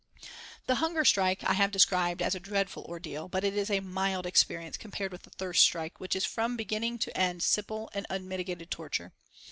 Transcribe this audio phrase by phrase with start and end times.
[0.65, 4.25] The hunger strike I have described as a dreadful ordeal, but it is a mild
[4.25, 8.71] experience compared with the thirst strike, which is from beginning to end simple and unmitigated
[8.71, 9.13] torture.